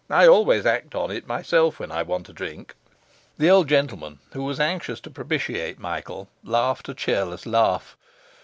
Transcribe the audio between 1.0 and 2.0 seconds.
it myself when